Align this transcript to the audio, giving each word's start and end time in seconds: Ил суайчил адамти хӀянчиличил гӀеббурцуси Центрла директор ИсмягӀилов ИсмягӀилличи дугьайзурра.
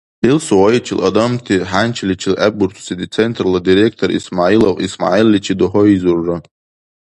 Ил 0.29 0.37
суайчил 0.47 0.99
адамти 1.07 1.55
хӀянчиличил 1.69 2.35
гӀеббурцуси 2.37 2.95
Центрла 3.15 3.59
директор 3.67 4.09
ИсмягӀилов 4.17 4.75
ИсмягӀилличи 4.85 5.53
дугьайзурра. 5.59 6.37